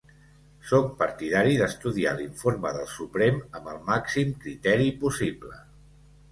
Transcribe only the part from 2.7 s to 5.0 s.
del Suprem amb el màxim criteri